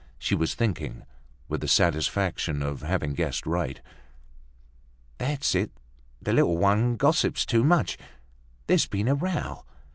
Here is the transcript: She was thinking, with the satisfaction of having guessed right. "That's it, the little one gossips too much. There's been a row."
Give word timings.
She 0.17 0.33
was 0.33 0.55
thinking, 0.55 1.05
with 1.47 1.61
the 1.61 1.67
satisfaction 1.67 2.63
of 2.63 2.81
having 2.81 3.13
guessed 3.13 3.45
right. 3.45 3.79
"That's 5.19 5.53
it, 5.53 5.69
the 6.19 6.33
little 6.33 6.57
one 6.57 6.95
gossips 6.95 7.45
too 7.45 7.63
much. 7.63 7.99
There's 8.65 8.87
been 8.87 9.07
a 9.07 9.13
row." 9.13 9.63